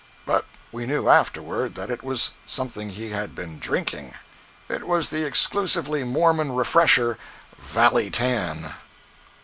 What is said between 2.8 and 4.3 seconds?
he had been drinking.